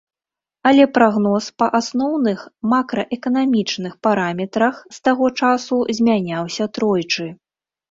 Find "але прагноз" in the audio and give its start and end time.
0.69-1.49